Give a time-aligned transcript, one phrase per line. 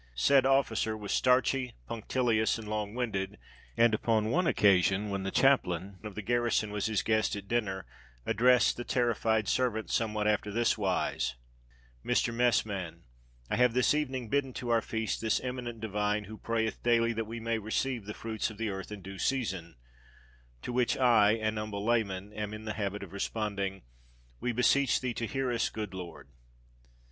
[0.15, 3.37] Said officer was starchy, punctilious, and long winded,
[3.77, 7.85] and upon one occasion, when the chaplain to the garrison was his guest at dinner,
[8.25, 11.35] addressed the terrified servant somewhat after this wise:
[12.03, 12.33] "Mr.
[12.33, 13.03] Messman
[13.47, 17.25] I have this evening bidden to our feast this eminent divine, who prayeth daily that
[17.27, 19.75] we may receive the fruits of the earth in due season;
[20.63, 23.83] to which I, an humble layman, am in the habit of responding:
[24.39, 26.27] 'We beseech thee to hear us, good Lord.'